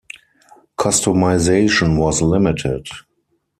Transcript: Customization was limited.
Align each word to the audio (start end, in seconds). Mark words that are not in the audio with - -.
Customization 0.79 1.95
was 1.99 2.23
limited. 2.23 2.87